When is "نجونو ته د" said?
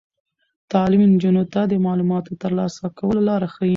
1.11-1.73